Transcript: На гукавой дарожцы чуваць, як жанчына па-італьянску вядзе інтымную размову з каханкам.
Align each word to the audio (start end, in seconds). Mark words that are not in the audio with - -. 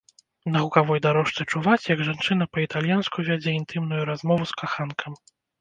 На 0.53 0.61
гукавой 0.67 1.01
дарожцы 1.05 1.45
чуваць, 1.51 1.89
як 1.93 2.01
жанчына 2.09 2.49
па-італьянску 2.55 3.29
вядзе 3.31 3.55
інтымную 3.61 4.03
размову 4.13 4.43
з 4.55 4.61
каханкам. 4.65 5.25